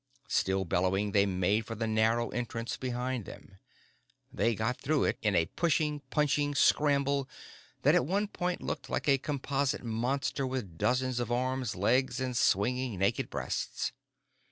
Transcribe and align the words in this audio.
Still 0.27 0.65
bellowing, 0.65 1.11
they 1.11 1.27
made 1.27 1.67
for 1.67 1.75
the 1.75 1.85
narrow 1.85 2.29
entrance 2.29 2.75
behind 2.75 3.25
them. 3.25 3.59
They 4.33 4.55
got 4.55 4.81
through 4.81 5.13
in 5.21 5.35
a 5.35 5.45
pushing, 5.45 5.99
punching 6.09 6.55
scramble 6.55 7.29
that 7.83 7.93
at 7.93 8.07
one 8.07 8.27
point 8.27 8.63
looked 8.63 8.89
like 8.89 9.07
a 9.07 9.19
composite 9.19 9.83
monster 9.83 10.47
with 10.47 10.79
dozens 10.79 11.19
of 11.19 11.31
arms, 11.31 11.75
legs 11.75 12.19
and 12.19 12.35
swinging, 12.35 12.97
naked 12.97 13.29
breasts. 13.29 13.91